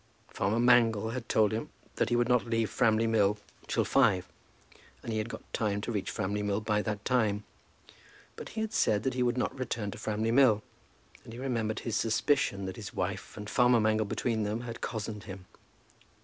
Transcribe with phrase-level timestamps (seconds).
[0.29, 4.27] Farmer Mangle had told him that he would not leave Framley Mill till five,
[5.03, 7.43] and he had got time to reach Framley Mill by that time.
[8.35, 10.63] But he had said that he would not return to Framley Mill,
[11.23, 15.25] and he remembered his suspicion that his wife and farmer Mangle between them had cozened
[15.25, 15.45] him.